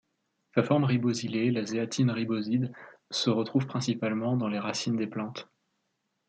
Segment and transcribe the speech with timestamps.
[0.55, 2.73] Sa forme ribosylée, la zéatine riboside,
[3.11, 5.47] se retrouve principalement dans les racines des plantes.